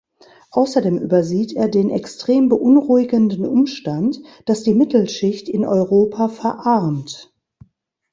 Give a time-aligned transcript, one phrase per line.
[0.49, 7.31] Außerdem übersieht er den extrem beunruhigenden Umstand, dass die Mittelschicht in Europa verarmt.